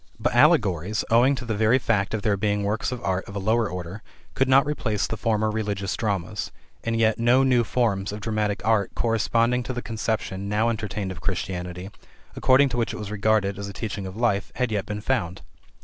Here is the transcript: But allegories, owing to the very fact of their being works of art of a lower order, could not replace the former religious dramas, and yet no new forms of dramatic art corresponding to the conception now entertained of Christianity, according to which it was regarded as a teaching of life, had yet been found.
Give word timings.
But 0.19 0.33
allegories, 0.33 1.05
owing 1.11 1.35
to 1.35 1.45
the 1.45 1.53
very 1.53 1.77
fact 1.77 2.15
of 2.15 2.23
their 2.23 2.35
being 2.35 2.63
works 2.63 2.91
of 2.91 3.03
art 3.03 3.23
of 3.25 3.35
a 3.35 3.39
lower 3.39 3.69
order, 3.69 4.01
could 4.33 4.47
not 4.49 4.65
replace 4.65 5.05
the 5.05 5.15
former 5.15 5.51
religious 5.51 5.95
dramas, 5.95 6.49
and 6.83 6.95
yet 6.97 7.19
no 7.19 7.43
new 7.43 7.63
forms 7.63 8.11
of 8.11 8.19
dramatic 8.19 8.65
art 8.65 8.95
corresponding 8.95 9.61
to 9.61 9.73
the 9.73 9.81
conception 9.83 10.49
now 10.49 10.69
entertained 10.69 11.11
of 11.11 11.21
Christianity, 11.21 11.91
according 12.35 12.69
to 12.69 12.77
which 12.77 12.93
it 12.93 12.97
was 12.97 13.11
regarded 13.11 13.59
as 13.59 13.67
a 13.67 13.73
teaching 13.73 14.07
of 14.07 14.17
life, 14.17 14.51
had 14.55 14.71
yet 14.71 14.87
been 14.87 15.01
found. 15.01 15.43